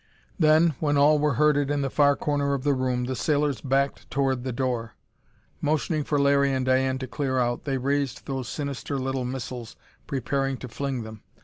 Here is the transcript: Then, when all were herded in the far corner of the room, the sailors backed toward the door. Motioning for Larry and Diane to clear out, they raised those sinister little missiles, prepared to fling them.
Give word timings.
Then, 0.39 0.73
when 0.79 0.97
all 0.97 1.19
were 1.19 1.35
herded 1.35 1.69
in 1.69 1.83
the 1.83 1.89
far 1.91 2.15
corner 2.15 2.55
of 2.55 2.63
the 2.63 2.73
room, 2.73 3.03
the 3.03 3.15
sailors 3.15 3.61
backed 3.61 4.09
toward 4.09 4.43
the 4.43 4.51
door. 4.51 4.95
Motioning 5.61 6.03
for 6.05 6.17
Larry 6.19 6.51
and 6.51 6.65
Diane 6.65 6.97
to 6.97 7.07
clear 7.07 7.37
out, 7.37 7.65
they 7.65 7.77
raised 7.77 8.25
those 8.25 8.49
sinister 8.49 8.97
little 8.97 9.25
missiles, 9.25 9.75
prepared 10.07 10.59
to 10.61 10.67
fling 10.67 11.03
them. 11.03 11.21